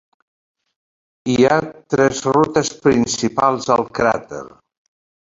Hi 1.33 1.43
ha 1.49 1.57
tres 1.93 2.21
rutes 2.37 2.71
principals 2.85 3.69
al 3.75 3.85
cràter. 3.99 4.41